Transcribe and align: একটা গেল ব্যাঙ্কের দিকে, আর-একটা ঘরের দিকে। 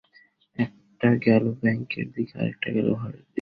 একটা 0.57 1.09
গেল 1.25 1.43
ব্যাঙ্কের 1.61 2.07
দিকে, 2.11 2.33
আর-একটা 2.37 2.67
ঘরের 2.93 3.15
দিকে। 3.15 3.29